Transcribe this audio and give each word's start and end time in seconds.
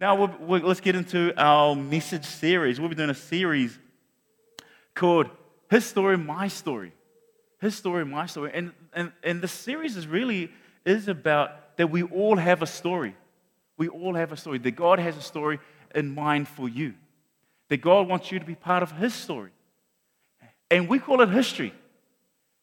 Now, 0.00 0.14
we'll, 0.14 0.34
we'll, 0.38 0.60
let's 0.60 0.80
get 0.80 0.94
into 0.94 1.34
our 1.36 1.74
message 1.74 2.24
series. 2.24 2.78
We'll 2.78 2.88
be 2.88 2.94
doing 2.94 3.10
a 3.10 3.14
series 3.14 3.76
called 4.94 5.28
His 5.70 5.84
Story, 5.84 6.16
My 6.16 6.46
Story. 6.46 6.92
His 7.60 7.74
Story, 7.74 8.04
My 8.04 8.26
Story. 8.26 8.52
And, 8.54 8.72
and, 8.92 9.10
and 9.24 9.42
the 9.42 9.48
series 9.48 9.96
is 9.96 10.06
really 10.06 10.52
is 10.84 11.08
about 11.08 11.76
that 11.78 11.90
we 11.90 12.04
all 12.04 12.36
have 12.36 12.62
a 12.62 12.66
story. 12.66 13.16
We 13.76 13.88
all 13.88 14.14
have 14.14 14.30
a 14.30 14.36
story. 14.36 14.58
That 14.58 14.72
God 14.72 15.00
has 15.00 15.16
a 15.16 15.20
story 15.20 15.58
in 15.92 16.14
mind 16.14 16.46
for 16.46 16.68
you. 16.68 16.94
That 17.68 17.78
God 17.78 18.08
wants 18.08 18.30
you 18.30 18.38
to 18.38 18.44
be 18.44 18.54
part 18.54 18.84
of 18.84 18.92
His 18.92 19.12
story. 19.12 19.50
And 20.70 20.88
we 20.88 21.00
call 21.00 21.22
it 21.22 21.28
history. 21.28 21.74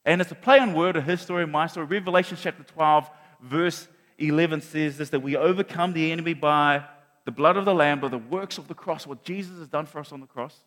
And 0.05 0.21
it's 0.21 0.31
a 0.31 0.35
play 0.35 0.59
on 0.59 0.73
word 0.73 0.95
of 0.95 1.03
His 1.03 1.19
story, 1.19 1.45
my 1.45 1.67
story. 1.67 1.85
Revelation 1.85 2.37
chapter 2.39 2.63
12, 2.63 3.09
verse 3.41 3.89
11 4.19 4.61
says 4.61 4.97
this 4.97 5.09
that 5.09 5.19
we 5.19 5.35
overcome 5.35 5.91
the 5.91 6.13
enemy 6.13 6.33
by 6.33 6.85
the 7.25 7.31
blood 7.31 7.57
of 7.57 7.65
the 7.65 7.73
Lamb, 7.73 7.99
by 7.99 8.07
the 8.07 8.19
works 8.19 8.57
of 8.57 8.67
the 8.67 8.75
cross, 8.75 9.05
what 9.05 9.23
Jesus 9.23 9.57
has 9.57 9.67
done 9.67 9.87
for 9.87 9.99
us 9.99 10.11
on 10.11 10.21
the 10.21 10.27
cross, 10.27 10.63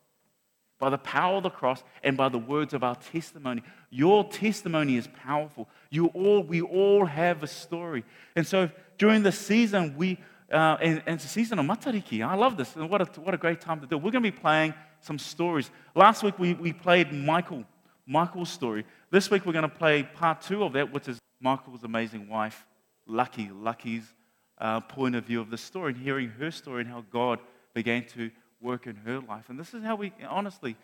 by 0.79 0.91
the 0.91 0.99
power 0.99 1.37
of 1.37 1.45
the 1.45 1.51
cross, 1.51 1.83
and 2.03 2.17
by 2.17 2.29
the 2.29 2.39
words 2.39 2.75
of 2.75 2.83
our 2.83 2.97
testimony. 2.97 3.63
Your 3.91 4.29
testimony 4.29 4.97
is 4.97 5.09
powerful. 5.09 5.69
You 5.91 6.07
all, 6.07 6.43
we 6.43 6.61
all 6.61 7.05
have 7.07 7.43
a 7.43 7.47
story. 7.47 8.05
And 8.35 8.47
so 8.47 8.71
during 8.99 9.23
the 9.23 9.33
season, 9.33 9.97
we, 9.97 10.19
uh, 10.53 10.77
and, 10.81 11.03
and, 11.07 11.15
it's 11.17 11.25
a 11.25 11.29
season 11.29 11.61
of 11.61 11.67
Matariki. 11.67 12.27
I 12.27 12.35
love 12.35 12.57
this. 12.57 12.75
And 12.75 12.91
what 12.91 13.03
a, 13.03 13.21
what 13.21 13.35
a 13.35 13.39
great 13.39 13.61
time 13.61 13.81
to 13.81 13.87
do. 13.87 13.97
We're 13.97 14.11
going 14.11 14.25
to 14.25 14.31
be 14.31 14.37
playing 14.37 14.75
some 15.01 15.19
stories. 15.19 15.71
Last 15.95 16.25
week, 16.25 16.39
we, 16.39 16.55
we 16.55 16.73
played 16.73 17.13
Michael, 17.13 17.65
Michael's 18.07 18.51
story. 18.51 18.85
This 19.11 19.31
week, 19.31 19.47
we're 19.47 19.53
going 19.53 19.63
to 19.63 19.69
play 19.69 20.03
part 20.03 20.41
two 20.41 20.65
of 20.65 20.73
that, 20.73 20.93
which 20.93 21.07
is 21.07 21.19
Michael's 21.41 21.85
amazing 21.85 22.29
wife, 22.29 22.67
Lucky, 23.07 23.49
Lucky's 23.53 24.13
uh, 24.61 24.81
point 24.81 25.15
of 25.15 25.25
view 25.25 25.41
of 25.41 25.51
the 25.51 25.59
story 25.59 25.93
and 25.93 26.03
hearing 26.03 26.31
her 26.31 26.51
story 26.51 26.83
and 26.83 26.91
how 26.91 27.05
God 27.13 27.41
began 27.75 28.05
to 28.07 28.31
work 28.61 28.87
in 28.87 28.97
her 28.97 29.21
life. 29.21 29.49
And 29.49 29.59
this 29.59 29.75
is 29.75 29.83
how 29.83 29.97
we, 29.97 30.13
honestly, 30.29 30.77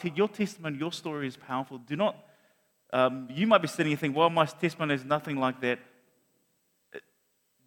t- 0.00 0.12
your 0.14 0.28
testimony, 0.28 0.78
your 0.78 0.92
story 0.92 1.26
is 1.26 1.36
powerful. 1.36 1.78
Do 1.78 1.96
not, 1.96 2.16
um, 2.92 3.28
you 3.30 3.46
might 3.46 3.62
be 3.62 3.68
sitting 3.68 3.92
and 3.92 4.00
thinking, 4.00 4.16
well, 4.16 4.30
my 4.30 4.46
testimony 4.46 4.94
is 4.94 5.04
nothing 5.04 5.36
like 5.36 5.60
that. 5.62 5.80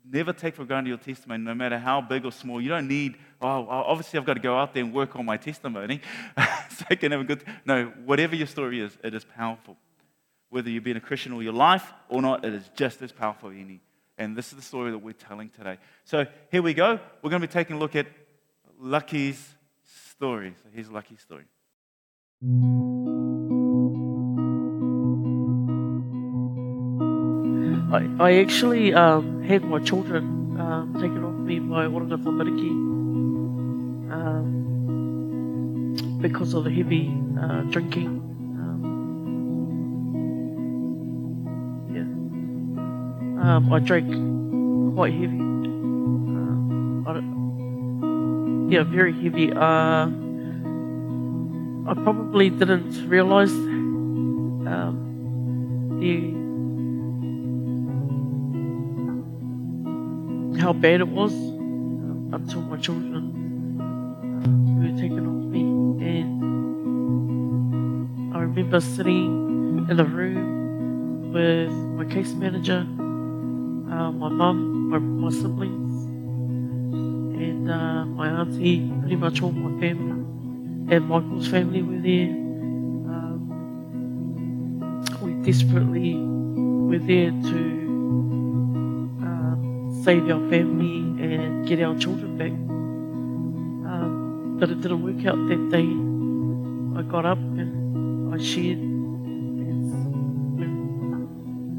Never 0.08 0.34
take 0.34 0.56
for 0.56 0.66
granted 0.66 0.90
your 0.90 1.00
testimony, 1.00 1.44
no 1.44 1.56
matter 1.56 1.80
how 1.80 2.00
big 2.00 2.26
or 2.26 2.32
small. 2.32 2.62
You 2.62 2.70
don't 2.70 2.88
need, 2.88 3.18
oh, 3.42 3.68
obviously 3.68 4.20
I've 4.20 4.26
got 4.26 4.36
to 4.36 4.40
go 4.40 4.56
out 4.56 4.74
there 4.74 4.84
and 4.84 4.94
work 4.94 5.16
on 5.16 5.26
my 5.26 5.36
testimony 5.36 6.00
so 6.70 6.86
I 6.92 6.96
can 6.96 7.12
have 7.12 7.22
a 7.22 7.24
good. 7.24 7.44
No, 7.66 7.92
whatever 8.06 8.36
your 8.36 8.46
story 8.46 8.82
is, 8.82 8.96
it 9.04 9.16
is 9.16 9.26
powerful. 9.26 9.78
Whether 10.50 10.70
you've 10.70 10.84
been 10.84 10.96
a 10.98 11.02
Christian 11.02 11.34
all 11.34 11.42
your 11.42 11.54
life 11.54 11.92
or 12.08 12.22
not, 12.22 12.46
it 12.46 12.54
is 12.54 12.70
just 12.76 13.02
as 13.02 13.12
powerful 13.12 13.50
any. 13.50 13.82
And 14.18 14.36
this 14.36 14.48
is 14.48 14.54
the 14.54 14.62
story 14.62 14.92
that 14.92 15.00
we're 15.00 15.14
telling 15.14 15.50
today. 15.50 15.78
So 16.06 16.26
here 16.52 16.62
we 16.62 16.74
go. 16.74 17.00
We're 17.22 17.30
going 17.30 17.42
to 17.42 17.48
be 17.48 17.52
taking 17.52 17.76
a 17.76 17.80
look 17.80 17.96
at 17.96 18.08
Lucky's 18.80 19.56
story. 19.84 20.54
So 20.64 20.70
here's 20.74 20.90
Lucky's 20.90 21.22
story. 21.22 21.46
I, 27.92 28.10
I 28.20 28.34
actually 28.40 28.94
um, 28.94 29.44
had 29.44 29.64
my 29.64 29.80
children 29.80 30.60
um, 30.60 30.94
taken 30.96 31.24
off 31.24 31.34
me 31.34 31.60
by 31.60 31.86
Oranga 31.86 32.22
Tamariki 32.22 32.72
um, 34.12 35.96
because 36.22 36.54
of 36.54 36.64
the 36.64 36.72
heavy 36.72 37.14
uh, 37.40 37.62
drinking. 37.64 38.35
Um, 43.46 43.72
I 43.72 43.78
drank 43.78 44.08
quite 44.96 45.14
heavy. 45.14 45.40
Uh, 47.06 47.22
yeah, 48.72 48.82
very 48.82 49.14
heavy. 49.14 49.52
Uh, 49.54 50.10
I 51.88 51.94
probably 51.94 52.50
didn't 52.50 53.08
realize 53.08 53.52
um, 53.52 54.98
the 56.00 56.34
how 60.60 60.74
bad 60.74 61.02
it 61.02 61.08
was 61.08 61.32
until 61.32 62.62
my 62.62 62.78
children 62.78 63.32
uh, 63.80 64.48
were 64.82 64.98
taken 65.00 65.28
off 65.28 65.46
me, 65.54 65.62
and 66.04 66.42
I 68.36 68.40
remember 68.40 68.80
sitting 68.80 69.86
in 69.88 69.98
the 69.98 70.06
room 70.06 71.32
with 71.32 71.70
my 71.70 72.06
case 72.12 72.34
manager 72.34 72.88
uh, 73.90 74.12
my 74.12 74.30
mum, 74.30 74.90
my, 74.90 74.98
my 75.00 75.30
siblings, 75.30 76.06
and 77.40 77.70
uh, 77.70 78.06
my 78.06 78.28
auntie, 78.28 78.92
pretty 79.02 79.16
much 79.16 79.42
all 79.42 79.52
my 79.52 79.80
family, 79.80 80.24
and 80.94 81.08
Michael's 81.08 81.48
family 81.48 81.82
were 81.82 82.00
there. 82.00 82.30
Um, 83.12 83.42
we 85.22 85.34
desperately 85.44 86.16
were 86.16 87.00
there 87.00 87.32
to 87.32 87.58
um, 89.28 90.02
save 90.04 90.30
our 90.30 90.50
family 90.50 91.24
and 91.24 91.68
get 91.68 91.80
our 91.82 91.98
children 91.98 92.38
back. 92.38 92.52
Um, 93.92 94.58
but 94.60 94.70
it 94.70 94.82
didn't 94.82 95.04
work 95.04 95.26
out 95.26 95.38
that 95.48 95.70
day. 95.70 95.90
I 96.98 97.02
got 97.04 97.26
up 97.26 97.38
and 97.38 98.34
I 98.34 98.38
shared. 98.38 98.80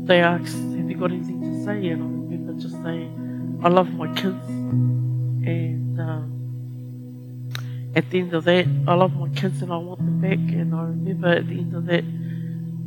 They 0.06 0.20
asked, 0.20 0.54
Have 0.54 0.88
you 0.88 0.96
got 0.96 1.10
anything 1.10 1.35
say, 1.66 1.88
and 1.88 2.02
I 2.02 2.06
remember 2.06 2.52
just 2.60 2.80
saying, 2.82 3.60
I 3.62 3.68
love 3.68 3.92
my 3.92 4.06
kids. 4.14 4.48
And 4.48 6.00
um, 6.00 7.50
at 7.94 8.08
the 8.10 8.20
end 8.20 8.34
of 8.34 8.44
that, 8.44 8.66
I 8.86 8.94
love 8.94 9.14
my 9.14 9.28
kids 9.30 9.62
and 9.62 9.72
I 9.72 9.76
want 9.76 9.98
them 9.98 10.20
back. 10.20 10.38
And 10.38 10.74
I 10.74 10.82
remember 10.82 11.28
at 11.28 11.48
the 11.48 11.58
end 11.58 11.74
of 11.74 11.86
that, 11.86 12.04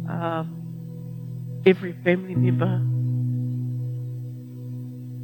um, 0.09 0.56
every 1.66 1.91
family 1.91 2.35
member 2.35 2.81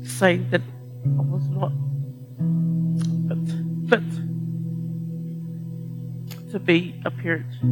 saying 0.05 0.49
that 0.51 0.61
I 1.05 1.21
was 1.21 1.47
not 1.49 1.71
fit, 3.29 3.47
fit 3.89 4.11
to 6.51 6.59
be 6.59 7.01
a 7.05 7.11
parent. 7.11 7.47
I 7.63 7.65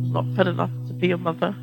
was 0.00 0.10
not 0.10 0.26
fit 0.36 0.46
enough 0.46 0.70
to 0.86 0.92
be 0.92 1.10
a 1.10 1.18
mother. 1.18 1.56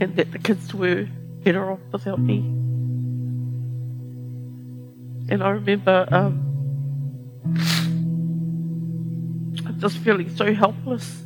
And 0.00 0.16
that 0.16 0.32
the 0.32 0.38
kids 0.38 0.72
were 0.74 1.06
better 1.42 1.70
off 1.70 1.80
without 1.92 2.20
me. 2.20 2.38
And 5.30 5.42
I 5.42 5.50
remember 5.50 6.06
um, 6.10 6.44
just 9.78 9.98
feeling 9.98 10.34
so 10.34 10.54
helpless, 10.54 11.24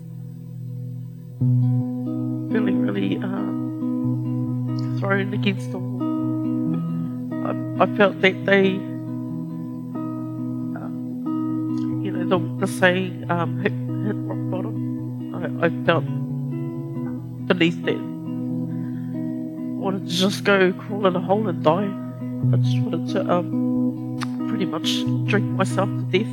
feeling 1.39 2.81
really 2.81 3.17
um, 3.19 4.97
thrown 4.99 5.33
against 5.35 5.71
the 5.71 5.79
wall. 5.79 6.03
I, 7.47 7.85
I 7.85 7.87
felt 7.97 8.21
that 8.23 8.45
they, 8.45 8.75
um, 10.77 12.01
you 12.05 12.11
know, 12.11 12.25
the, 12.29 12.39
the 12.67 12.73
saying 12.73 13.31
um, 13.31 13.61
hit, 13.61 13.73
hit 13.73 14.17
rock 14.17 14.51
bottom. 14.51 15.35
I, 15.35 15.67
I 15.67 15.69
felt 15.85 16.05
beneath 17.47 17.85
that 17.85 18.12
wanted 19.83 20.07
to 20.07 20.15
just 20.15 20.45
go 20.45 20.73
crawl 20.73 21.07
in 21.07 21.17
a 21.17 21.21
hole 21.21 21.49
and 21.49 21.63
die. 21.63 21.91
I 22.53 22.57
just 22.57 22.79
wanted 22.79 23.09
to 23.15 23.33
um, 23.33 24.47
pretty 24.49 24.65
much 24.65 25.03
drink 25.29 25.45
myself 25.45 25.89
to 25.89 26.03
death. 26.19 26.33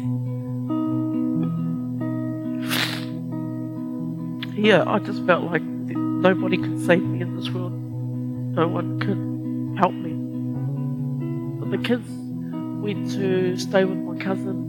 Yeah, 4.56 4.84
I 4.86 5.00
just 5.00 5.26
felt 5.26 5.46
like 5.46 5.64
nobody 5.64 6.58
could 6.58 6.86
save 6.86 7.02
me 7.02 7.22
in 7.22 7.36
this 7.38 7.50
world. 7.50 7.72
No 7.72 8.68
one 8.68 9.00
could 9.00 9.80
help 9.80 9.94
me. 9.94 10.12
But 11.60 11.72
the 11.72 11.84
kids 11.84 12.08
went 12.84 13.10
to 13.12 13.58
stay 13.58 13.84
with 13.84 13.98
my 13.98 14.24
cousin. 14.24 14.68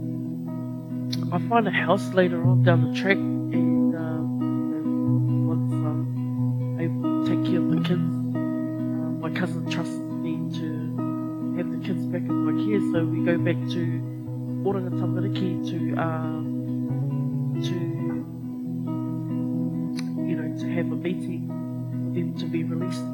I 1.31 1.39
find 1.49 1.67
a 1.67 1.71
house 1.71 2.13
later 2.13 2.41
on 2.41 2.63
down 2.63 2.91
the 2.91 2.99
track 2.99 3.17
and 3.17 3.70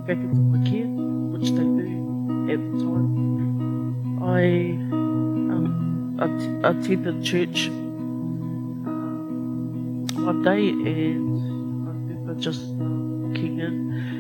back 0.05 0.17
into 0.17 0.41
my 0.41 0.59
care, 0.69 0.87
which 1.33 1.51
they 1.51 1.63
do 1.63 1.87
at 2.49 2.59
the 2.59 2.77
time. 2.83 3.09
I 4.21 4.79
um, 4.91 6.17
att- 6.19 6.59
attended 6.63 7.23
church 7.23 7.69
um, 8.85 10.05
one 10.15 10.41
day 10.43 10.69
and 10.69 11.39
I 11.87 11.91
remember 11.91 12.35
just 12.35 12.61
uh, 12.79 12.85
walking 13.23 13.59
in 13.59 13.75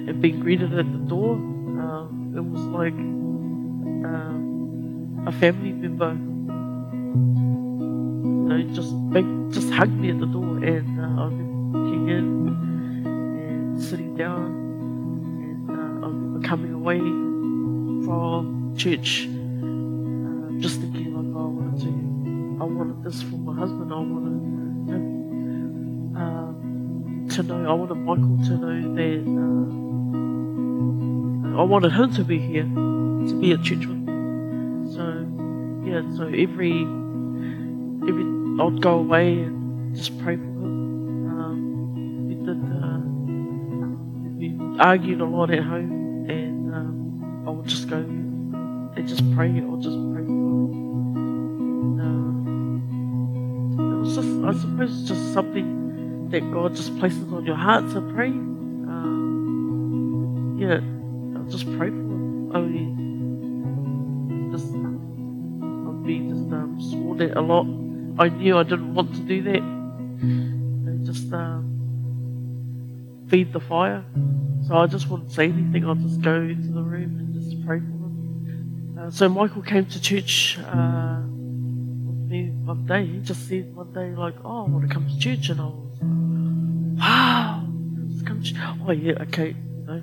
and 0.09 0.21
being 0.21 0.39
greeted 0.39 0.73
at 0.73 0.91
the 0.91 0.99
door 1.13 1.35
Um, 1.77 2.33
it 2.35 2.41
was 2.43 2.63
like 2.79 2.97
um, 4.05 5.23
a 5.27 5.31
family 5.31 5.71
member. 5.73 6.17
You 8.23 8.47
know, 8.49 8.61
just 8.73 8.93
big, 9.11 9.25
just 9.51 9.69
hugged 9.71 9.97
me 9.99 10.09
at 10.09 10.19
the 10.19 10.25
door, 10.27 10.57
and 10.63 10.99
uh, 10.99 11.03
I 11.21 11.25
remember 11.25 11.79
walking 11.79 12.09
in 12.09 12.25
and 13.07 13.81
sitting 13.81 14.15
down, 14.15 14.49
uh, 14.63 14.66
away 16.87 16.99
from 18.05 18.73
church, 18.77 19.27
uh, 19.27 20.59
just 20.61 20.79
thinking 20.79 21.13
like, 21.13 21.35
oh, 21.35 21.39
I 21.39 21.49
wanted 21.51 21.81
to, 21.81 21.91
I 22.61 22.63
wanted 22.63 23.03
this 23.03 23.21
for 23.23 23.35
my 23.35 23.53
husband. 23.55 23.91
I 23.91 23.95
wanted 23.97 24.39
him 24.89 26.15
um, 26.15 27.27
to 27.31 27.43
know. 27.43 27.69
I 27.69 27.73
wanted 27.73 27.95
Michael 27.95 28.37
to 28.45 28.57
know 28.57 28.95
that. 28.95 29.19
Uh, 29.27 29.47
I 31.59 31.63
wanted 31.63 31.91
him 31.91 32.13
to 32.13 32.23
be 32.23 32.39
here, 32.39 32.63
to 32.63 33.39
be 33.41 33.51
at 33.51 33.63
church 33.63 33.85
with 33.85 33.97
me. 33.97 34.13
So, 34.93 35.27
yeah, 35.83 36.01
so 36.15 36.23
every, 36.27 36.83
every, 38.07 38.25
I'd 38.63 38.81
go 38.81 38.99
away 38.99 39.39
and 39.39 39.93
just 39.93 40.17
pray 40.19 40.37
for 40.37 40.43
him. 40.43 41.27
Um, 41.27 42.27
we 42.29 42.35
did, 42.35 42.61
uh, 42.79 43.01
we 44.37 44.79
argued 44.79 45.19
a 45.19 45.25
lot 45.25 45.49
at 45.51 45.63
home, 45.63 46.06
just 47.67 47.89
go 47.89 47.97
and 47.97 49.07
just 49.07 49.23
pray, 49.35 49.49
or 49.61 49.77
just 49.77 49.97
pray. 50.13 50.23
And, 50.23 52.01
uh, 52.01 52.05
it 53.81 53.95
was 53.99 54.15
just, 54.15 54.29
I 54.43 54.53
suppose, 54.59 54.99
it's 54.99 55.09
just 55.09 55.33
something 55.33 56.29
that 56.29 56.41
God 56.51 56.75
just 56.75 56.97
places 56.99 57.31
on 57.31 57.45
your 57.45 57.55
heart 57.55 57.89
to 57.91 58.01
pray. 58.13 58.29
Um, 58.29 58.97
yeah 60.59 60.81
just 61.49 61.65
pray 61.77 61.89
for 61.89 61.95
him. 61.95 62.51
I 62.53 62.59
mean, 62.59 64.51
just 64.51 64.67
I'd 64.67 66.03
be 66.05 66.19
just 66.27 66.51
um, 66.51 66.77
sworn 66.79 67.21
at 67.21 67.37
a 67.37 67.41
lot. 67.41 67.65
I 68.19 68.29
knew 68.29 68.57
I 68.57 68.63
didn't 68.63 68.93
want 68.93 69.15
to 69.15 69.21
do 69.21 69.41
that. 69.43 69.61
And 69.61 71.05
just 71.05 71.31
uh, 71.31 71.61
feed 73.29 73.53
the 73.53 73.59
fire. 73.59 74.03
So 74.67 74.75
I 74.75 74.87
just 74.87 75.09
wouldn't 75.09 75.31
say 75.31 75.45
anything. 75.45 75.85
I'd 75.85 76.01
just 76.01 76.21
go 76.21 76.35
into 76.41 76.71
the 76.71 76.81
room 76.81 77.17
and 77.19 77.33
just 77.33 77.65
pray 77.65 77.79
for 77.79 77.85
them. 77.85 78.97
Uh, 78.99 79.11
so 79.11 79.29
Michael 79.29 79.61
came 79.61 79.85
to 79.85 80.01
church 80.01 80.57
uh, 80.59 81.21
with 81.21 82.29
me 82.29 82.49
one 82.65 82.85
day. 82.85 83.05
He 83.05 83.19
just 83.19 83.47
said 83.47 83.73
one 83.75 83.93
day, 83.93 84.13
like, 84.15 84.35
"Oh, 84.43 84.65
I 84.65 84.69
want 84.69 84.87
to 84.87 84.93
come 84.93 85.07
to 85.07 85.19
church," 85.19 85.49
and 85.49 85.61
I 85.61 85.65
was, 85.65 85.99
"Wow, 86.99 87.65
let's 88.09 88.23
come 88.23 88.41
to 88.41 88.53
church." 88.53 88.61
Oh 88.85 88.91
yeah, 88.91 89.21
okay, 89.21 89.49
you 89.49 89.83
know, 89.85 90.01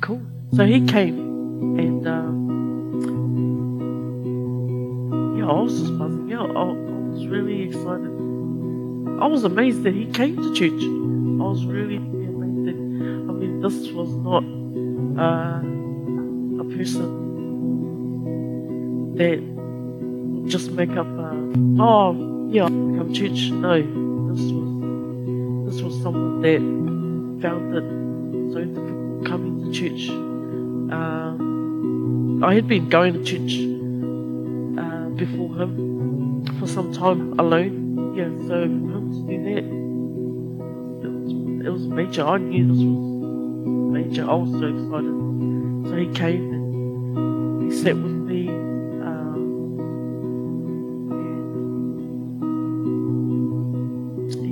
cool. 0.00 0.22
So 0.54 0.66
he 0.66 0.86
came, 0.86 1.18
and 1.78 2.06
um, 2.06 2.46
yeah, 5.38 5.46
I 5.46 5.52
was 5.52 5.80
just 5.80 5.96
buzzing 5.98 6.32
out. 6.32 6.50
I, 6.50 6.60
I 6.60 6.64
was 7.12 7.26
really 7.28 7.62
excited. 7.62 8.12
I 9.22 9.26
was 9.26 9.44
amazed 9.44 9.84
that 9.84 9.94
he 9.94 10.06
came 10.06 10.36
to 10.36 10.52
church. 10.52 10.82
I 10.82 11.48
was 11.48 11.64
really 11.64 11.98
this 13.68 13.90
was 13.92 14.10
not 14.16 14.44
uh, 15.18 15.58
a 16.62 16.64
person 16.76 17.08
that 19.16 19.38
just 20.48 20.70
make 20.72 20.90
up. 20.90 21.06
A, 21.06 21.52
oh, 21.80 22.48
yeah, 22.50 22.66
come 22.66 23.12
church. 23.12 23.50
No, 23.50 23.82
this 24.32 24.42
was 24.52 24.70
this 25.66 25.82
was 25.82 26.02
someone 26.02 26.40
that 26.42 26.60
found 27.42 27.74
it 27.74 27.84
so 28.52 28.64
difficult 28.64 29.26
coming 29.26 29.64
to 29.64 29.72
church 29.72 30.08
um, 30.90 32.44
I 32.44 32.54
had 32.54 32.68
been 32.68 32.88
going 32.88 33.14
to 33.14 33.24
church 33.24 33.58
uh, 34.78 35.08
before 35.16 35.56
him 35.56 36.44
for 36.60 36.66
some 36.66 36.92
time 36.92 37.38
alone. 37.40 38.14
Yeah, 38.16 38.30
so 38.46 38.46
for 38.48 38.90
him 38.96 39.10
to 39.12 39.18
do 39.26 39.36
that, 39.44 39.64
it 41.06 41.10
was, 41.10 41.66
it 41.66 41.70
was 41.70 41.86
major. 41.88 42.24
I 42.24 42.38
knew 42.38 42.68
this 42.68 42.78
was 42.78 43.15
major. 44.06 44.28
I 44.28 44.34
was 44.34 44.50
so 44.50 44.66
excited. 44.66 45.14
So 45.88 45.96
he 45.96 46.08
came 46.14 46.52
and 46.52 47.70
he 47.70 47.76
sat 47.76 47.96
with 47.96 48.12
me. 48.12 48.48
Um, 48.48 48.52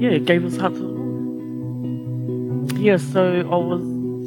yeah, 0.01 0.19
gave 0.19 0.43
his 0.43 0.57
heart 0.57 0.75
to 0.75 0.81
the. 0.81 0.95
Yeah, 2.81 2.97
so 2.99 3.41
I 3.41 3.57
was, 3.57 3.83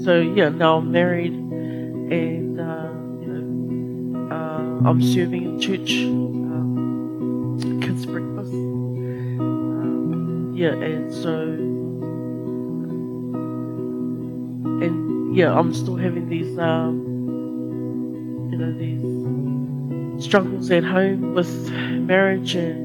so 0.06 0.20
yeah, 0.20 0.50
now 0.50 0.78
I'm 0.78 0.92
married 0.92 1.34
and 1.34 2.60
uh, 2.60 2.90
you 3.22 3.28
know 3.28 4.30
uh, 4.32 4.90
I'm 4.90 5.02
serving 5.02 5.44
in 5.44 5.60
church 5.60 5.92
um, 6.06 7.80
kids 7.82 8.06
breakfast 8.06 8.54
um, 8.54 10.54
yeah 10.56 10.70
and 10.70 11.14
so 11.14 11.77
yeah 15.38 15.54
I'm 15.54 15.72
still 15.72 15.98
having 15.98 16.28
these 16.30 16.58
um, 16.58 16.96
you 18.52 18.58
know 18.58 18.72
these 18.82 20.26
struggles 20.26 20.72
at 20.72 20.84
home 20.84 21.36
with 21.36 21.70
marriage 22.12 22.56
and 22.56 22.82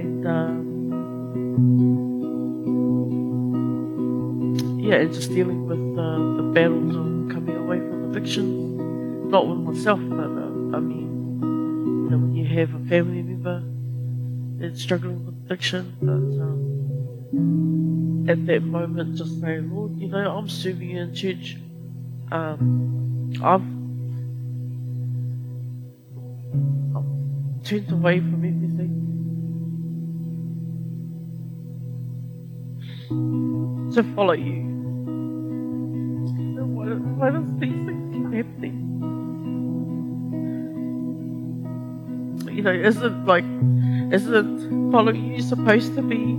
and 0.00 0.26
uh, 0.26 0.52
yeah 4.88 5.02
and 5.02 5.12
just 5.12 5.28
dealing 5.32 5.66
with 5.66 5.84
uh, 5.98 6.18
the 6.38 6.50
battles 6.54 6.96
of 6.96 7.04
coming 7.30 7.56
away 7.56 7.78
from 7.80 8.10
addiction, 8.10 9.28
not 9.28 9.46
with 9.46 9.58
myself, 9.58 10.00
but 10.00 10.30
uh, 10.44 10.76
I 10.76 10.80
mean, 10.80 11.40
you 11.42 12.10
know, 12.10 12.16
when 12.16 12.34
you 12.34 12.46
have 12.58 12.74
a 12.74 12.80
family 12.88 13.22
member 13.22 13.62
that's 14.58 14.80
struggling 14.80 15.26
with 15.26 15.44
addiction, 15.44 15.94
but 16.00 16.22
um, 16.42 17.81
at 18.28 18.46
that 18.46 18.62
moment, 18.62 19.16
just 19.16 19.40
say, 19.40 19.60
Lord, 19.60 19.96
you 19.98 20.08
know, 20.08 20.36
I'm 20.36 20.48
serving 20.48 20.90
you 20.90 21.00
in 21.00 21.14
church. 21.14 21.56
Um, 22.30 23.32
I've, 23.42 23.62
I've 26.96 27.64
turned 27.64 27.90
away 27.92 28.20
from 28.20 28.44
everything. 28.44 28.98
To 33.94 34.02
follow 34.14 34.32
you. 34.32 34.72
Why 37.18 37.30
does 37.30 37.46
these 37.58 37.70
things 37.70 38.02
empty. 38.34 38.72
You 42.52 42.62
know, 42.62 42.72
isn't 42.72 43.26
like, 43.26 43.44
isn't 44.12 44.92
following 44.92 45.34
you 45.34 45.42
supposed 45.42 45.94
to 45.94 46.02
be, 46.02 46.36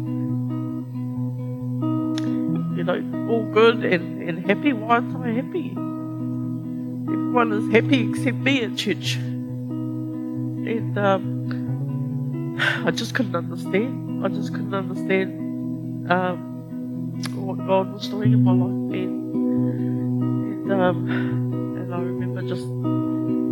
you 2.84 3.02
know, 3.02 3.32
all 3.32 3.46
good 3.46 3.86
and, 3.86 4.22
and 4.22 4.46
happy? 4.46 4.74
Why 4.74 4.96
aren't 4.96 5.16
I 5.16 5.32
happy? 5.32 5.70
Everyone 5.70 7.52
is 7.54 7.72
happy 7.72 8.10
except 8.10 8.38
me 8.38 8.64
at 8.64 8.76
church. 8.76 9.16
And 9.16 10.98
um, 10.98 12.58
I 12.86 12.92
just 12.92 13.16
couldn't 13.16 13.36
understand. 13.36 14.26
I 14.26 14.30
just 14.30 14.54
couldn't 14.54 14.74
understand 14.74 16.12
um, 16.12 17.22
what 17.36 17.58
God 17.66 17.94
was 17.94 18.08
doing 18.10 18.34
in 18.34 18.44
my 18.44 18.52
life. 18.52 18.72
And, 18.94 20.72
and 20.72 20.74
um, 20.74 21.94
I 21.94 21.98
remember 22.00 22.42
just, 22.42 22.68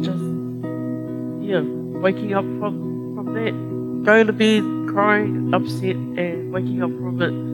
just, 0.05 0.23
yeah, 1.47 1.61
waking 2.01 2.33
up 2.33 2.43
from, 2.59 3.15
from 3.15 3.33
that, 3.33 4.03
going 4.05 4.27
to 4.27 4.33
bed, 4.33 4.63
crying, 4.93 5.53
upset, 5.53 5.95
and 5.95 6.51
waking 6.51 6.83
up 6.83 6.89
from 6.89 7.21
it 7.21 7.51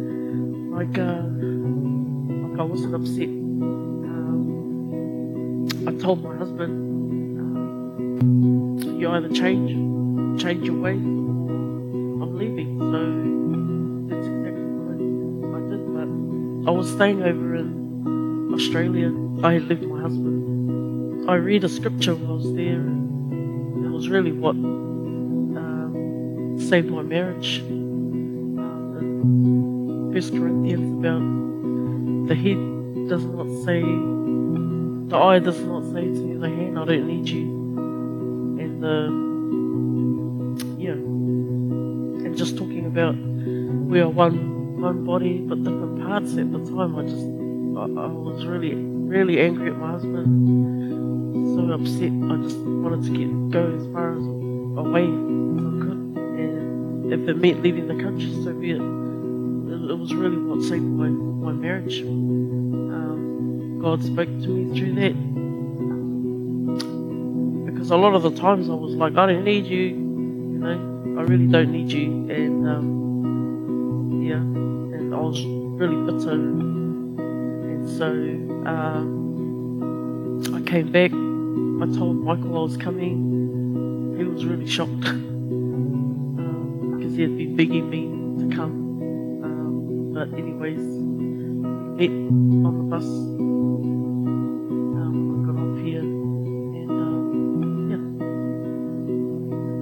like, 0.78 0.98
uh, 1.00 1.37
I 2.60 2.64
wasn't 2.64 2.96
upset. 2.96 3.30
Um, 3.30 4.48
I 5.88 5.92
told 6.02 6.24
my 6.24 6.36
husband, 6.36 7.40
um, 7.40 9.00
you 9.00 9.10
either 9.10 9.30
change, 9.30 9.72
change 10.42 10.66
your 10.66 10.80
ways, 10.80 10.98
or 10.98 12.24
I'm 12.24 12.38
leaving. 12.38 12.80
So 12.80 13.00
that's 14.10 14.28
exactly 14.28 14.64
what 14.76 14.88
I, 14.92 14.94
I 15.58 15.60
did. 15.70 15.82
But 15.94 16.10
I 16.70 16.72
was 16.74 16.88
staying 16.92 17.22
over 17.24 17.56
in 17.56 17.68
Australia. 18.54 19.12
I 19.44 19.54
had 19.54 19.68
left 19.68 19.84
my 19.84 20.02
husband 20.02 20.38
I 21.28 21.36
read 21.36 21.64
a 21.66 21.70
scripture 21.70 22.16
while 22.16 22.32
I 22.32 22.36
was 22.36 22.54
there, 22.54 22.80
and 22.80 23.86
it 23.86 23.90
was 23.90 24.08
really 24.08 24.32
what 24.32 24.52
um, 24.52 26.56
saved 26.58 26.90
my 26.90 27.02
marriage. 27.02 27.60
Um, 27.60 28.54
First 30.14 30.32
Corinthians 30.32 31.00
about 31.00 31.37
the 32.28 32.36
head 32.36 32.58
does 33.08 33.24
not 33.24 33.48
say, 33.64 33.82
the 33.82 35.18
eye 35.18 35.40
does 35.40 35.62
not 35.62 35.84
say 35.94 36.02
to 36.02 36.38
the 36.40 36.50
hand, 36.50 36.78
I 36.78 36.84
don't 36.84 37.08
need 37.08 37.30
you, 37.30 37.44
and 38.60 38.84
the 38.84 38.98
yeah, 40.78 40.92
and 40.92 42.38
just 42.38 42.58
talking 42.58 42.86
about 42.86 43.16
we 43.16 44.02
are 44.02 44.10
one 44.10 44.82
one 44.82 45.06
body 45.06 45.40
but 45.40 45.64
different 45.64 46.02
parts. 46.02 46.36
At 46.36 46.52
the 46.52 46.60
time, 46.66 46.98
I 46.98 47.04
just 47.04 47.16
I, 47.16 47.86
I 48.04 48.08
was 48.08 48.46
really 48.46 48.76
really 48.76 49.40
angry 49.40 49.70
at 49.72 49.78
my 49.78 49.92
husband, 49.92 50.28
so 51.56 51.74
upset. 51.74 52.12
I 52.12 52.36
just 52.44 52.58
wanted 52.58 53.04
to 53.06 53.12
get 53.18 53.52
go 53.52 53.72
as 53.74 53.88
far 53.94 54.12
as 54.18 54.26
away 54.78 55.06
as 55.06 55.64
I 55.64 55.76
could, 55.80 56.02
and 56.44 57.14
if 57.14 57.30
it 57.30 57.38
meant 57.38 57.64
leaving 57.64 57.88
the 57.88 57.96
country, 58.04 58.34
so 58.44 58.54
be 58.54 58.72
it. 58.72 59.07
It, 59.70 60.00
was 60.00 60.14
really 60.14 60.38
what 60.38 60.64
saved 60.64 60.84
my 60.84 61.10
my 61.10 61.52
marriage. 61.52 62.02
Um, 62.02 63.80
God 63.82 64.02
spoke 64.02 64.30
to 64.30 64.48
me 64.48 64.80
through 64.80 64.96
that 64.96 65.14
because 67.66 67.92
a 67.92 67.98
lot 67.98 68.16
of 68.16 68.24
the 68.24 68.32
times 68.32 68.70
I 68.70 68.74
was 68.74 68.96
like, 68.96 69.18
I 69.18 69.26
don't 69.26 69.44
need 69.44 69.66
you, 69.66 69.80
you 69.80 70.60
know, 70.60 71.20
I 71.20 71.24
really 71.24 71.48
don't 71.48 71.72
need 71.72 71.92
you, 71.92 72.30
and 72.30 72.66
um, 72.68 74.22
yeah, 74.24 74.36
and 74.36 75.14
I 75.14 75.20
was 75.20 75.44
really 75.46 75.98
bitter, 76.10 76.32
and 76.32 77.90
so 77.98 78.08
uh, 78.66 79.04
I 80.58 80.62
came 80.62 80.92
back. 80.92 81.12
I 81.12 81.86
told 81.98 82.24
Michael 82.24 82.58
I 82.58 82.62
was 82.62 82.78
coming. 82.78 84.16
He 84.18 84.24
was 84.24 84.46
really 84.46 84.68
shocked 84.68 85.02
because 85.02 85.16
he 87.16 87.22
had 87.22 87.38
been 87.38 87.56
begging 87.58 87.90
me 87.90 88.08
to 88.40 88.48
come. 88.56 88.87
But 90.18 90.34
anyways, 90.34 90.80
on 90.80 92.02
the 92.80 92.86
bus. 92.90 93.06
Um, 94.98 95.46
got 95.46 95.58
off 95.62 95.78
here, 95.86 96.00
and 96.00 96.90
um, 96.90 97.92
yeah, 97.92 98.02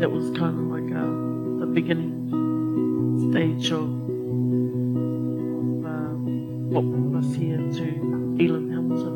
that 0.02 0.12
was 0.12 0.26
kind 0.38 0.60
of 0.60 0.66
like 0.76 0.92
uh, 0.92 1.08
the 1.62 1.68
beginning 1.74 2.12
stage 3.32 3.72
of, 3.72 3.84
of 3.84 3.88
uh, 5.86 6.16
what 6.68 6.84
brought 6.84 7.24
us 7.24 7.32
here 7.34 7.56
to 7.56 7.84
Elim 8.44 8.68
Hamilton. 8.74 9.16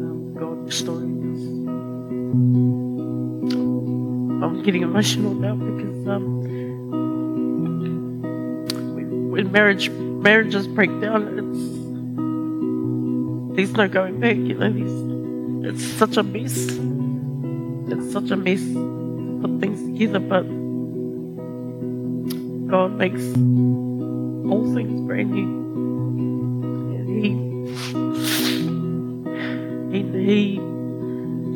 Um, 0.00 0.18
God 0.38 0.72
story. 0.72 1.10
'cause 1.10 1.44
I'm 4.44 4.62
getting 4.62 4.82
emotional 4.82 5.34
now 5.34 5.56
because 5.56 6.06
um, 6.06 6.37
marriage 9.50 9.90
marriages 9.90 10.66
break 10.66 10.90
down, 11.00 11.38
it's 11.38 11.78
there's 13.56 13.72
no 13.72 13.88
going 13.88 14.20
back. 14.20 14.36
You 14.36 14.54
know, 14.54 15.68
it's 15.68 15.82
such 15.82 16.16
a 16.16 16.22
mess. 16.22 16.68
It's 17.90 18.12
such 18.12 18.30
a 18.30 18.36
mess 18.36 18.60
to 18.60 19.38
put 19.42 19.60
things 19.60 19.82
together, 19.82 20.20
but 20.20 20.42
God 22.68 22.92
makes 22.92 23.22
all 24.48 24.72
things 24.74 25.00
brand 25.06 25.30
new. 25.32 25.58
He, 27.08 27.30
he, 29.92 30.02
he 30.24 30.60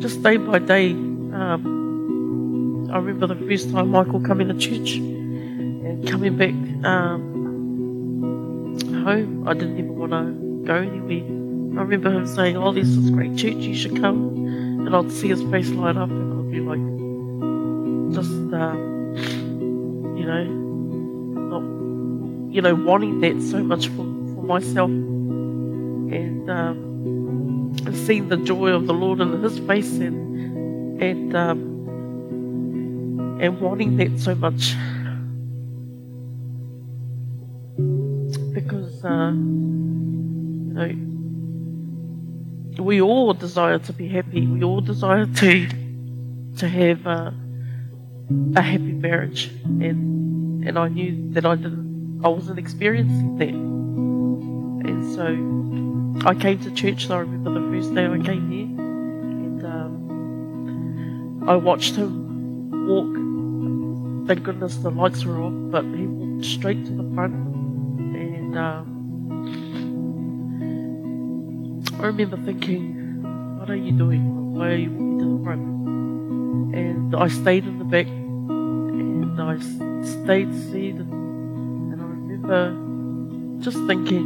just 0.01 0.21
day 0.23 0.37
by 0.37 0.59
day. 0.59 0.91
Um, 0.91 2.89
I 2.91 2.97
remember 2.97 3.27
the 3.27 3.35
first 3.47 3.71
time 3.71 3.91
Michael 3.91 4.19
coming 4.19 4.49
to 4.49 4.55
church 4.55 4.95
and 4.95 6.05
coming 6.07 6.35
back 6.35 6.53
um, 6.85 7.32
home. 9.03 9.47
I 9.47 9.53
didn't 9.53 9.77
even 9.77 9.95
want 9.95 10.11
to 10.11 10.65
go 10.65 10.75
anywhere. 10.75 11.23
I 11.77 11.83
remember 11.83 12.11
him 12.11 12.27
saying, 12.27 12.57
"Oh, 12.57 12.71
this 12.71 12.87
is 12.87 13.09
great 13.09 13.35
church. 13.35 13.55
You 13.55 13.75
should 13.75 13.99
come." 13.99 14.45
And 14.85 14.95
I'd 14.95 15.11
see 15.11 15.27
his 15.29 15.41
face 15.43 15.69
light 15.69 15.97
up, 15.97 16.09
and 16.09 16.33
I'd 16.39 16.51
be 16.51 16.59
like, 16.59 16.79
just 18.13 18.31
uh, 18.53 18.75
you 20.17 20.25
know, 20.25 20.43
not 21.49 21.63
you 22.53 22.61
know, 22.61 22.75
wanting 22.75 23.21
that 23.21 23.41
so 23.41 23.63
much 23.63 23.87
for, 23.87 24.05
for 24.35 24.43
myself, 24.43 24.89
and 24.89 26.49
um, 26.49 27.75
and 27.85 27.97
seeing 27.97 28.29
the 28.29 28.37
joy 28.37 28.69
of 28.69 28.85
the 28.85 28.93
Lord 28.93 29.19
in 29.21 29.41
His 29.41 29.57
face, 29.59 29.93
and 29.93 31.01
and 31.01 31.35
um, 31.35 31.59
and 33.41 33.59
wanting 33.59 33.97
that 33.97 34.19
so 34.19 34.35
much 34.35 34.75
uh, 39.03 39.31
you 39.31 40.73
know 40.73 41.13
we 42.79 43.01
all 43.01 43.33
desire 43.33 43.79
to 43.79 43.93
be 43.93 44.07
happy. 44.07 44.47
We 44.47 44.63
all 44.63 44.81
desire 44.81 45.25
to 45.25 45.67
to 46.57 46.67
have 46.67 47.05
uh, 47.07 47.31
a 48.55 48.61
happy 48.61 48.93
marriage, 48.93 49.47
and 49.63 50.63
and 50.67 50.77
I 50.77 50.87
knew 50.87 51.31
that 51.33 51.45
I 51.45 51.55
didn't, 51.55 52.21
I 52.23 52.29
wasn't 52.29 52.59
experiencing 52.59 53.37
that, 53.37 53.49
and 54.89 55.13
so 55.13 56.27
I 56.27 56.33
came 56.35 56.59
to 56.63 56.71
church. 56.71 57.09
I 57.09 57.19
remember 57.19 57.53
the 57.53 57.69
first 57.71 57.93
day 57.93 58.05
I 58.05 58.19
came 58.19 58.49
here, 58.49 58.65
and 58.65 59.65
um, 59.65 61.45
I 61.47 61.55
watched 61.55 61.95
him 61.95 62.87
walk. 62.87 64.27
Thank 64.27 64.43
goodness 64.43 64.77
the 64.77 64.89
lights 64.89 65.25
were 65.25 65.41
off, 65.41 65.53
but 65.71 65.83
he 65.83 66.07
walked 66.07 66.45
straight 66.45 66.85
to 66.85 66.91
the 66.91 67.13
front, 67.13 67.33
and. 68.15 68.57
Um, 68.57 68.92
I 72.03 72.07
remember 72.07 72.37
thinking, 72.37 73.23
what 73.57 73.69
are 73.69 73.77
you 73.77 73.93
doing? 73.93 74.55
Why 74.55 74.71
are 74.71 74.75
you 74.75 74.91
walking 74.91 75.19
to 75.19 75.37
the 75.37 75.43
front? 75.43 75.61
And 76.75 77.15
I 77.15 77.27
stayed 77.29 77.65
in 77.65 77.79
the 77.79 77.85
back 77.85 78.07
and 78.07 79.39
I 79.39 79.57
stayed 80.03 80.53
seated 80.53 81.07
and 81.07 82.01
I 82.01 82.03
remember 82.03 83.63
just 83.63 83.77
thinking, 83.87 84.25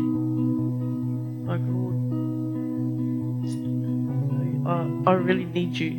my 1.46 1.58
God, 1.58 1.94
I, 4.68 5.12
I 5.12 5.14
really 5.14 5.46
need 5.46 5.78
you. 5.78 5.92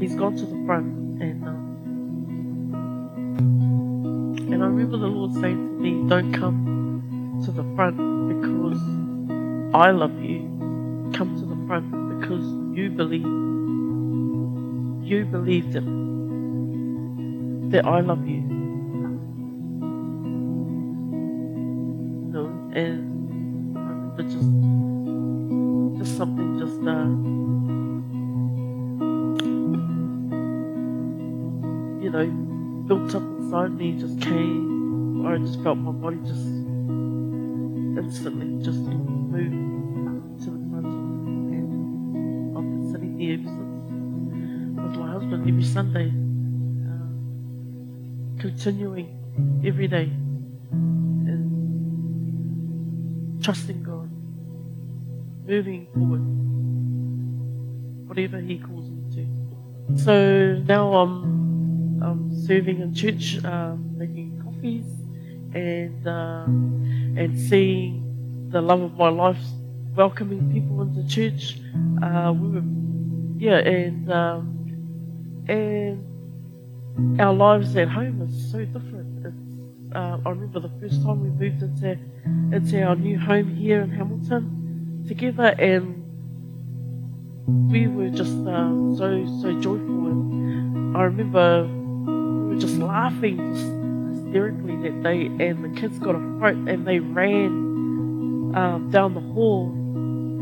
He's 0.00 0.16
gone 0.16 0.34
to 0.36 0.46
the 0.46 0.64
front 0.66 1.22
and 1.22 1.44
um, 1.46 1.66
and 4.52 4.64
I 4.64 4.66
remember 4.66 4.96
the 4.96 5.06
Lord 5.06 5.32
saying 5.34 5.76
to 5.76 5.80
me, 5.80 6.08
don't 6.08 6.32
come 6.32 6.79
to 7.44 7.52
the 7.52 7.64
front 7.74 7.96
because 8.28 8.80
I 9.74 9.90
love 9.92 10.18
you. 10.20 10.40
Come 11.14 11.36
to 11.38 11.46
the 11.46 11.56
front 11.66 11.90
because 12.20 12.44
you 12.76 12.90
believe. 12.90 13.26
You 15.06 15.24
believe 15.24 15.72
that, 15.72 15.84
that 17.70 17.84
I 17.86 18.00
love 18.00 18.26
you. 18.28 18.42
No, 22.32 22.46
and 22.74 23.76
I 23.76 23.80
remember 23.80 24.22
just, 24.22 24.50
just 25.98 26.16
something 26.16 26.58
just, 26.58 26.80
uh, 26.86 27.08
you 32.04 32.10
know, 32.10 32.26
built 32.86 33.14
up 33.14 33.22
inside 33.22 33.72
me, 33.72 33.98
just 33.98 34.20
came. 34.20 35.26
I 35.26 35.38
just 35.38 35.62
felt 35.62 35.78
my 35.78 35.92
body 35.92 36.18
just 36.24 36.59
instantly 37.98 38.62
just 38.64 38.78
moved 38.78 40.44
to 40.44 40.50
the 40.50 40.70
been 42.62 42.90
sitting 42.92 43.18
here 43.18 43.34
ever 43.34 43.48
since 43.48 43.58
with 44.80 44.96
my 44.96 45.10
husband 45.12 45.48
every 45.48 45.62
Sunday, 45.64 46.08
um, 46.88 48.36
continuing 48.38 49.08
every 49.64 49.88
day 49.88 50.10
and 51.30 51.42
trusting 53.42 53.82
God, 53.82 54.10
moving 55.46 55.86
forward, 55.92 56.22
whatever 58.08 58.40
He 58.40 58.58
calls 58.58 58.90
me 58.90 59.02
to. 59.16 59.26
So 59.98 60.54
now 60.66 60.92
I'm, 60.94 62.02
I'm 62.02 62.30
serving 62.46 62.80
in 62.80 62.94
church, 62.94 63.44
um, 63.44 63.98
making 63.98 64.40
coffees 64.44 64.86
and. 65.54 66.06
Um, 66.06 66.89
and 67.16 67.38
seeing 67.38 68.48
the 68.50 68.60
love 68.60 68.80
of 68.80 68.94
my 68.94 69.08
life 69.08 69.38
welcoming 69.94 70.52
people 70.52 70.82
into 70.82 71.06
church. 71.08 71.58
Uh, 72.02 72.32
we 72.32 72.48
were, 72.48 72.62
yeah, 73.38 73.58
and 73.58 74.10
um, 74.12 74.56
and 75.48 77.20
our 77.20 77.32
lives 77.32 77.76
at 77.76 77.88
home 77.88 78.22
is 78.22 78.50
so 78.50 78.64
different. 78.64 79.26
It's, 79.26 79.96
uh, 79.96 80.18
I 80.24 80.30
remember 80.30 80.60
the 80.60 80.70
first 80.80 81.02
time 81.02 81.20
we 81.22 81.30
moved 81.30 81.62
into 81.62 81.98
into 82.52 82.82
our 82.82 82.96
new 82.96 83.18
home 83.18 83.54
here 83.54 83.80
in 83.82 83.90
Hamilton 83.90 85.04
together, 85.08 85.54
and 85.58 85.96
we 87.70 87.88
were 87.88 88.10
just 88.10 88.36
uh, 88.46 88.70
so 88.96 89.26
so 89.42 89.60
joyful. 89.60 90.06
And 90.06 90.96
I 90.96 91.02
remember 91.02 91.66
we 92.46 92.54
were 92.54 92.60
just 92.60 92.76
laughing. 92.76 93.36
Just, 93.54 93.79
hysterically 94.30 94.76
that 94.76 95.02
day, 95.02 95.26
and 95.26 95.64
the 95.64 95.80
kids 95.80 95.98
got 95.98 96.14
a 96.14 96.38
fright 96.38 96.56
and 96.56 96.86
they 96.86 97.00
ran 97.00 97.46
um, 98.54 98.88
down 98.90 99.14
the 99.14 99.20
hall 99.20 99.68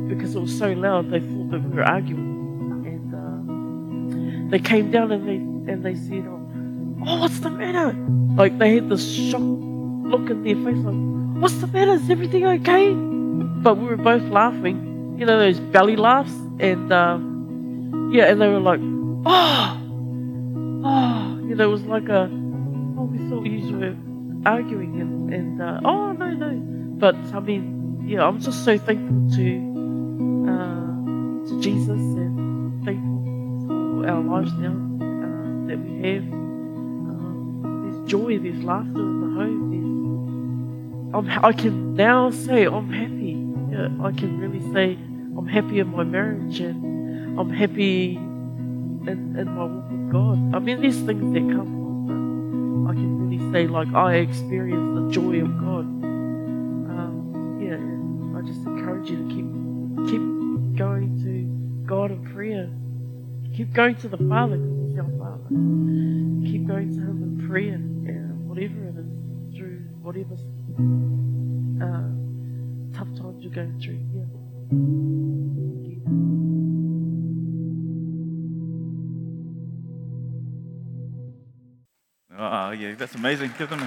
because 0.09 0.35
it 0.35 0.41
was 0.41 0.57
so 0.57 0.73
loud. 0.73 1.11
They 1.11 1.21
thought 1.21 1.51
that 1.51 1.63
we 1.63 1.77
were 1.77 1.85
arguing, 1.85 2.85
and 2.87 4.49
uh, 4.49 4.51
they 4.51 4.59
came 4.59 4.91
down 4.91 5.13
and 5.13 5.27
they 5.27 5.73
and 5.73 5.85
they 5.85 5.95
said, 5.95 6.25
"Oh, 6.27 7.05
oh 7.07 7.21
what's 7.21 7.41
the 7.41 7.51
matter?" 7.51 7.97
Like 8.37 8.59
they 8.59 8.75
had 8.75 8.89
this 8.89 9.11
shocked 9.11 9.43
look 9.43 10.31
in 10.31 10.43
their 10.45 10.55
face, 10.55 10.85
like, 10.85 11.43
"What's 11.43 11.57
the 11.57 11.67
matter? 11.67 11.93
Is 11.93 12.11
everything 12.11 12.47
okay?" 12.47 12.95
but 13.63 13.77
we 13.77 13.87
were 13.87 13.97
both 13.97 14.23
laughing. 14.23 15.17
You 15.19 15.27
know 15.27 15.39
those 15.39 15.59
belly 15.59 15.97
laughs, 15.97 16.33
and 16.61 16.93
uh, 16.93 17.19
yeah, 18.11 18.31
and 18.31 18.41
they 18.41 18.49
were 18.49 18.61
like, 18.61 18.81
oh, 19.27 19.81
oh, 20.85 21.39
you 21.47 21.55
know, 21.55 21.65
it 21.65 21.71
was 21.71 21.85
like 21.85 22.09
a, 22.09 22.31
we 23.05 23.19
thought 23.29 23.47
you 23.47 23.77
were 23.79 23.97
arguing, 24.47 25.01
and, 25.01 25.35
and 25.35 25.63
uh, 25.63 25.81
oh 25.85 26.13
no 26.13 26.31
no, 26.31 26.51
but 26.99 27.17
I 27.35 27.41
mean, 27.41 28.05
yeah, 28.07 28.27
I'm 28.27 28.41
just 28.41 28.65
so 28.65 28.79
thankful 28.79 29.31
to 29.37 29.47
uh, 30.49 31.49
to 31.49 31.61
Jesus 31.61 31.89
and 31.89 32.85
thankful 32.85 34.01
for 34.01 34.09
our 34.09 34.21
lives 34.21 34.53
now 34.55 34.73
uh, 34.73 35.69
that 35.69 35.79
we 35.79 36.09
have. 36.09 36.23
Um, 36.33 37.83
there's 37.85 38.11
joy, 38.11 38.39
there's 38.39 38.63
laughter 38.63 39.01
in 39.01 39.21
the 39.21 39.31
home. 39.41 39.71
There's, 39.71 41.15
I'm, 41.15 41.45
I 41.45 41.53
can 41.53 41.95
now 41.95 42.31
say 42.31 42.65
I'm 42.67 42.91
happy. 42.91 43.37
Yeah, 43.71 43.89
I 44.05 44.13
can 44.13 44.39
really 44.39 44.61
say 44.73 44.97
I'm 45.37 45.47
happy 45.47 45.79
in 45.79 45.89
my 45.89 46.05
marriage 46.05 46.61
and 46.61 47.39
I'm 47.39 47.51
happy 47.51 48.17
in, 48.17 49.37
in 49.39 49.55
my 49.55 49.65
walk 49.65 49.91
with 49.91 50.11
God. 50.11 50.55
I 50.55 50.59
mean, 50.59 50.81
there's 50.81 50.99
things 50.99 51.33
that 51.35 51.43
come, 51.55 51.78
I 52.89 52.95
can 52.95 53.29
really 53.29 53.53
say 53.53 53.67
like 53.67 53.89
I 53.95 54.15
experience 54.15 54.99
the 54.99 55.11
joy 55.13 55.43
of 55.43 55.59
God. 55.59 55.85
Um, 55.85 57.61
yeah, 57.61 58.39
I 58.39 58.43
just 58.47 58.67
encourage 58.67 59.11
you 59.11 59.19
to 59.19 59.29
keep 59.29 59.45
keep 60.11 60.23
going 60.79 61.21
to 61.23 61.87
God 61.87 62.11
in 62.13 62.25
prayer. 62.33 62.71
Keep 63.55 63.75
going 63.75 63.97
to 63.97 64.09
the 64.09 64.17
Father 64.17 64.57
He's 64.57 64.97
Father. 65.19 65.49
Keep 66.51 66.67
going 66.67 66.95
to 66.95 67.01
Him 67.01 67.23
in 67.23 67.49
prayer, 67.49 67.79
yeah, 68.05 68.33
whatever 68.49 68.89
it 68.89 68.97
is, 68.97 69.57
through 69.59 69.81
whatever 70.01 70.35
uh, 71.85 72.09
tough 72.97 73.15
times 73.21 73.43
you're 73.45 73.53
going 73.53 73.79
through. 73.81 74.01
Yeah. 74.15 75.38
Oh, 82.69 82.73
yeah, 82.73 82.95
that's 82.97 83.15
amazing. 83.15 83.51
Give 83.57 83.71
them 83.71 83.81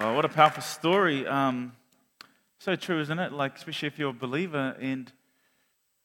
a. 0.00 0.12
What 0.12 0.24
a 0.24 0.28
powerful 0.28 0.60
story. 0.60 1.24
Um, 1.24 1.70
so 2.58 2.74
true, 2.74 3.00
isn't 3.00 3.16
it? 3.16 3.32
Like, 3.32 3.54
especially 3.54 3.86
if 3.86 3.96
you're 3.96 4.10
a 4.10 4.12
believer 4.12 4.74
and 4.80 5.12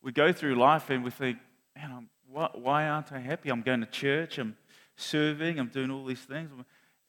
we 0.03 0.11
go 0.11 0.31
through 0.31 0.57
life 0.57 0.91
and 0.91 1.03
we 1.03 1.09
think, 1.09 1.39
man, 1.75 2.07
why, 2.31 2.49
why 2.53 2.87
aren't 2.87 3.11
I 3.11 3.17
happy? 3.17 3.49
I'm 3.49 3.63
going 3.63 3.79
to 3.79 3.87
church, 3.87 4.37
I'm 4.37 4.55
serving, 4.95 5.59
I'm 5.59 5.69
doing 5.69 5.89
all 5.89 6.05
these 6.05 6.21
things. 6.21 6.51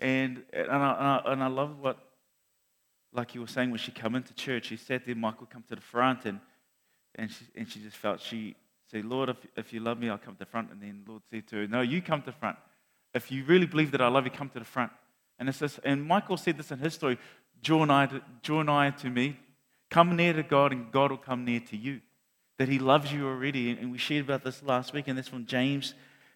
And, 0.01 0.43
and, 0.51 0.71
I, 0.71 1.21
and, 1.27 1.43
I, 1.43 1.49
love 1.49 1.79
what, 1.81 1.99
like 3.13 3.35
you 3.35 3.43
were 3.43 3.47
saying, 3.47 3.73
when 3.73 3.79
she 3.79 3.93
came 3.93 4.15
into 4.15 4.33
church, 4.33 4.69
she 4.69 4.79
sat 4.79 5.05
there, 5.05 5.15
Michael 5.15 5.49
come 5.53 5.65
to 5.69 5.75
the 5.75 5.83
front, 5.83 6.25
and, 6.25 6.41
and, 7.15 7.31
she, 7.31 7.45
and 7.55 7.69
she 7.69 7.81
just 7.81 7.97
felt 7.97 8.23
she, 8.23 8.57
say, 8.95 9.03
Lord, 9.03 9.29
if, 9.29 9.37
if 9.57 9.73
you 9.73 9.81
love 9.81 9.99
me, 9.99 10.09
I'll 10.09 10.19
come 10.19 10.35
to 10.35 10.39
the 10.39 10.47
front. 10.47 10.71
And 10.71 10.81
then 10.81 11.05
Lord 11.07 11.23
said 11.29 11.49
to 11.49 11.57
her, 11.57 11.67
No, 11.67 11.81
you 11.81 12.01
come 12.01 12.21
to 12.21 12.27
the 12.27 12.33
front. 12.33 12.57
If 13.13 13.33
you 13.33 13.45
really 13.45 13.67
believe 13.67 13.91
that 13.91 14.01
I 14.01 14.09
love 14.09 14.25
you, 14.25 14.31
come 14.31 14.49
to 14.51 14.59
the 14.61 14.65
front. 14.65 14.93
And, 15.39 15.49
it's 15.49 15.59
this, 15.59 15.81
and 15.85 16.05
Michael 16.05 16.37
said 16.37 16.57
this 16.57 16.71
in 16.71 16.79
his 16.79 16.95
story 16.95 17.19
draw 17.61 17.85
nigh, 17.85 18.07
to, 18.07 18.23
draw 18.43 18.63
nigh 18.63 18.91
to 18.91 19.11
me, 19.11 19.37
come 19.91 20.15
near 20.17 20.33
to 20.33 20.43
God, 20.43 20.73
and 20.73 20.93
God 20.93 21.11
will 21.11 21.19
come 21.19 21.45
near 21.45 21.61
to 21.61 21.77
you. 21.77 22.01
That 22.59 22.69
he 22.69 22.79
loves 22.79 23.13
you 23.13 23.27
already. 23.27 23.71
And 23.73 23.91
we 23.91 23.99
shared 23.99 24.27
about 24.27 24.45
this 24.45 24.63
last 24.63 24.93
week, 24.93 25.09
and 25.09 25.19
that's 25.19 25.29
from 25.29 25.47
James 25.47 25.95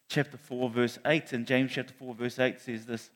chapter 0.08 0.36
4, 0.36 0.70
verse 0.70 0.98
8. 1.06 1.32
And 1.32 1.46
James 1.46 1.70
chapter 1.72 1.94
4, 1.94 2.14
verse 2.14 2.38
8 2.40 2.60
says 2.60 2.86
this 2.86 3.10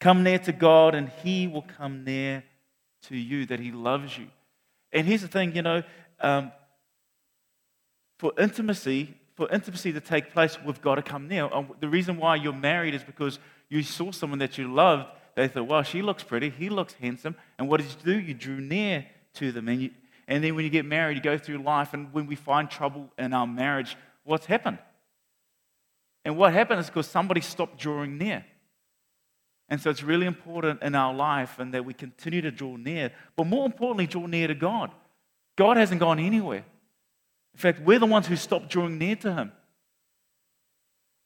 Come 0.00 0.24
near 0.24 0.40
to 0.40 0.52
God, 0.52 0.96
and 0.96 1.08
he 1.22 1.46
will 1.46 1.66
come 1.76 2.02
near 2.02 2.42
to 3.02 3.16
you, 3.16 3.46
that 3.46 3.60
he 3.60 3.70
loves 3.70 4.18
you. 4.18 4.26
And 4.92 5.06
here's 5.06 5.22
the 5.22 5.28
thing, 5.28 5.54
you 5.54 5.62
know, 5.62 5.82
um, 6.20 6.50
for 8.18 8.32
intimacy, 8.38 9.14
for 9.34 9.48
intimacy 9.50 9.92
to 9.92 10.00
take 10.00 10.32
place, 10.32 10.58
we've 10.64 10.82
got 10.82 10.96
to 10.96 11.02
come 11.02 11.28
near. 11.28 11.48
And 11.52 11.68
The 11.80 11.88
reason 11.88 12.18
why 12.18 12.36
you're 12.36 12.52
married 12.52 12.94
is 12.94 13.02
because 13.02 13.38
you 13.68 13.82
saw 13.82 14.10
someone 14.10 14.40
that 14.40 14.58
you 14.58 14.72
loved. 14.72 15.06
They 15.36 15.46
thought, 15.46 15.68
well, 15.68 15.82
she 15.84 16.02
looks 16.02 16.24
pretty, 16.24 16.50
he 16.50 16.68
looks 16.68 16.94
handsome. 16.94 17.36
And 17.58 17.68
what 17.68 17.80
did 17.80 17.90
you 17.90 18.14
do? 18.14 18.18
You 18.18 18.34
drew 18.34 18.60
near 18.60 19.06
to 19.34 19.52
them. 19.52 19.68
And, 19.68 19.82
you, 19.82 19.90
and 20.26 20.42
then 20.42 20.56
when 20.56 20.64
you 20.64 20.70
get 20.70 20.84
married, 20.84 21.16
you 21.16 21.22
go 21.22 21.38
through 21.38 21.58
life. 21.58 21.94
And 21.94 22.12
when 22.12 22.26
we 22.26 22.34
find 22.34 22.68
trouble 22.68 23.08
in 23.16 23.32
our 23.32 23.46
marriage, 23.46 23.96
what's 24.24 24.46
happened? 24.46 24.78
And 26.24 26.36
what 26.36 26.52
happened 26.52 26.80
is 26.80 26.86
because 26.86 27.06
somebody 27.06 27.40
stopped 27.40 27.78
drawing 27.78 28.18
near. 28.18 28.44
And 29.68 29.80
so 29.80 29.90
it's 29.90 30.02
really 30.02 30.26
important 30.26 30.82
in 30.82 30.94
our 30.94 31.14
life 31.14 31.58
and 31.58 31.72
that 31.74 31.84
we 31.84 31.94
continue 31.94 32.40
to 32.40 32.50
draw 32.50 32.76
near, 32.76 33.12
but 33.36 33.46
more 33.46 33.66
importantly, 33.66 34.06
draw 34.06 34.26
near 34.26 34.48
to 34.48 34.54
God. 34.54 34.90
God 35.56 35.76
hasn't 35.76 36.00
gone 36.00 36.18
anywhere. 36.18 36.64
In 37.58 37.60
fact, 37.60 37.80
we're 37.80 37.98
the 37.98 38.06
ones 38.06 38.28
who 38.28 38.36
stopped 38.36 38.68
drawing 38.68 38.98
near 38.98 39.16
to 39.16 39.32
Him. 39.32 39.50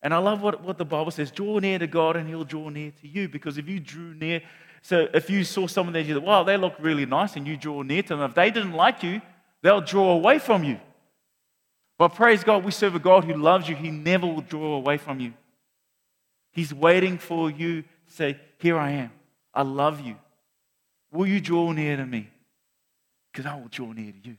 And 0.00 0.14
I 0.14 0.16
love 0.16 0.40
what, 0.40 0.64
what 0.64 0.78
the 0.78 0.84
Bible 0.86 1.10
says 1.10 1.30
draw 1.30 1.58
near 1.58 1.78
to 1.78 1.86
God 1.86 2.16
and 2.16 2.26
He'll 2.26 2.42
draw 2.42 2.70
near 2.70 2.90
to 3.02 3.06
you. 3.06 3.28
Because 3.28 3.58
if 3.58 3.68
you 3.68 3.78
drew 3.78 4.14
near, 4.14 4.40
so 4.80 5.08
if 5.12 5.28
you 5.28 5.44
saw 5.44 5.66
someone 5.66 5.92
that 5.92 6.04
you 6.04 6.14
thought, 6.14 6.22
wow, 6.22 6.42
they 6.42 6.56
look 6.56 6.72
really 6.78 7.04
nice, 7.04 7.36
and 7.36 7.46
you 7.46 7.58
draw 7.58 7.82
near 7.82 8.02
to 8.04 8.16
them, 8.16 8.22
if 8.22 8.34
they 8.34 8.50
didn't 8.50 8.72
like 8.72 9.02
you, 9.02 9.20
they'll 9.60 9.82
draw 9.82 10.12
away 10.12 10.38
from 10.38 10.64
you. 10.64 10.80
But 11.98 12.14
praise 12.14 12.42
God, 12.42 12.64
we 12.64 12.70
serve 12.70 12.94
a 12.94 12.98
God 12.98 13.24
who 13.24 13.34
loves 13.34 13.68
you. 13.68 13.76
He 13.76 13.90
never 13.90 14.26
will 14.26 14.40
draw 14.40 14.76
away 14.76 14.96
from 14.96 15.20
you. 15.20 15.34
He's 16.50 16.72
waiting 16.72 17.18
for 17.18 17.50
you 17.50 17.82
to 17.82 17.88
say, 18.06 18.40
Here 18.56 18.78
I 18.78 18.92
am. 18.92 19.10
I 19.52 19.64
love 19.64 20.00
you. 20.00 20.16
Will 21.12 21.26
you 21.26 21.42
draw 21.42 21.72
near 21.72 21.98
to 21.98 22.06
me? 22.06 22.30
Because 23.30 23.44
I 23.44 23.54
will 23.54 23.68
draw 23.68 23.92
near 23.92 24.12
to 24.12 24.28
you 24.30 24.38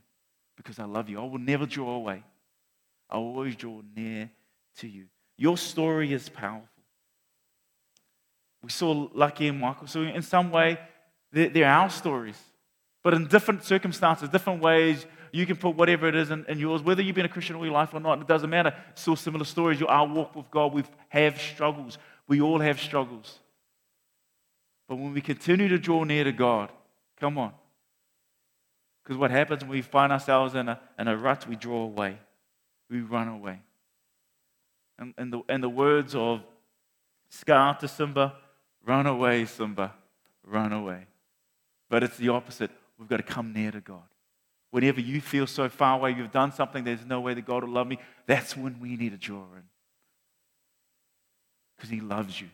because 0.56 0.78
I 0.78 0.84
love 0.84 1.08
you. 1.08 1.20
I 1.20 1.24
will 1.24 1.38
never 1.38 1.66
draw 1.66 1.90
away. 1.90 2.22
I 3.10 3.16
will 3.18 3.28
always 3.28 3.56
draw 3.56 3.80
near 3.96 4.30
to 4.78 4.88
you. 4.88 5.06
Your 5.36 5.56
story 5.56 6.12
is 6.12 6.28
powerful. 6.28 6.68
We 8.62 8.70
saw 8.70 9.08
Lucky 9.12 9.48
and 9.48 9.60
Michael. 9.60 9.86
So, 9.86 10.02
in 10.02 10.22
some 10.22 10.50
way, 10.50 10.78
they're, 11.32 11.50
they're 11.50 11.68
our 11.68 11.90
stories. 11.90 12.38
But 13.02 13.12
in 13.12 13.26
different 13.26 13.62
circumstances, 13.64 14.30
different 14.30 14.62
ways, 14.62 15.04
you 15.32 15.44
can 15.44 15.56
put 15.56 15.76
whatever 15.76 16.08
it 16.08 16.14
is 16.14 16.30
in, 16.30 16.46
in, 16.48 16.58
yours. 16.58 16.80
Whether 16.80 17.02
you've 17.02 17.14
been 17.14 17.26
a 17.26 17.28
Christian 17.28 17.56
all 17.56 17.64
your 17.64 17.74
life 17.74 17.92
or 17.92 18.00
not, 18.00 18.20
it 18.20 18.26
doesn't 18.26 18.48
matter. 18.48 18.74
Still 18.94 19.16
similar 19.16 19.44
stories. 19.44 19.80
You, 19.80 19.86
Our 19.88 20.06
walk 20.06 20.34
with 20.34 20.50
God, 20.50 20.72
we 20.72 20.84
have 21.08 21.38
struggles. 21.40 21.98
We 22.26 22.40
all 22.40 22.60
have 22.60 22.80
struggles. 22.80 23.38
But 24.88 24.96
when 24.96 25.12
we 25.12 25.20
continue 25.20 25.68
to 25.68 25.78
draw 25.78 26.04
near 26.04 26.24
to 26.24 26.32
God, 26.32 26.70
come 27.18 27.36
on, 27.36 27.52
because 29.04 29.18
what 29.18 29.30
happens 29.30 29.62
when 29.62 29.70
we 29.70 29.82
find 29.82 30.10
ourselves 30.12 30.54
in 30.54 30.68
a, 30.68 30.80
in 30.98 31.08
a 31.08 31.16
rut, 31.16 31.46
we 31.46 31.56
draw 31.56 31.82
away, 31.82 32.18
we 32.88 33.00
run 33.00 33.28
away. 33.28 33.60
And, 34.98 35.12
and, 35.18 35.32
the, 35.32 35.42
and 35.48 35.62
the 35.62 35.68
words 35.68 36.14
of 36.14 36.40
Scar 37.28 37.76
to 37.78 37.88
Simba, 37.88 38.34
run 38.86 39.06
away, 39.06 39.44
Simba, 39.44 39.92
run 40.46 40.72
away. 40.72 41.06
But 41.90 42.02
it's 42.02 42.16
the 42.16 42.30
opposite. 42.30 42.70
We've 42.98 43.08
got 43.08 43.18
to 43.18 43.22
come 43.22 43.52
near 43.52 43.70
to 43.72 43.80
God. 43.80 44.02
Whenever 44.70 45.00
you 45.00 45.20
feel 45.20 45.46
so 45.46 45.68
far 45.68 45.98
away, 45.98 46.12
you've 46.12 46.32
done 46.32 46.52
something, 46.52 46.82
there's 46.82 47.04
no 47.04 47.20
way 47.20 47.34
that 47.34 47.44
God 47.44 47.64
will 47.64 47.72
love 47.72 47.86
me, 47.86 47.98
that's 48.26 48.56
when 48.56 48.80
we 48.80 48.96
need 48.96 49.10
to 49.10 49.18
draw 49.18 49.44
in. 49.54 49.62
Because 51.76 51.90
He 51.90 52.00
loves 52.00 52.40
you. 52.40 52.48